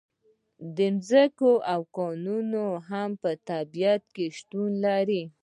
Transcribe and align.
ځمکه 0.77 1.51
او 1.73 1.81
کانونه 1.97 2.63
هم 2.89 3.09
په 3.21 3.29
طبیعت 3.49 4.03
کې 4.15 4.25
شتون 4.37 4.71
لري. 4.85 5.23